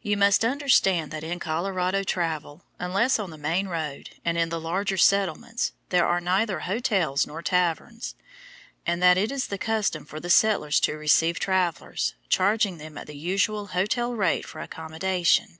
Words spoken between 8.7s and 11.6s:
and that it is the custom for the settlers to receive